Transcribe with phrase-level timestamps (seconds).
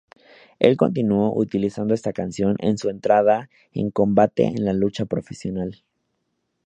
[0.57, 5.83] Él continuó utilizando esta canción en su entrada en combate en la lucha profesional.